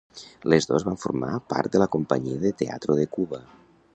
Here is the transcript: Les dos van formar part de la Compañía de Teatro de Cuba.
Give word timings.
Les 0.53 0.67
dos 0.71 0.85
van 0.87 0.97
formar 1.03 1.29
part 1.53 1.77
de 1.77 1.83
la 1.83 1.89
Compañía 1.97 2.39
de 2.47 2.53
Teatro 2.65 2.97
de 3.03 3.09
Cuba. 3.19 3.43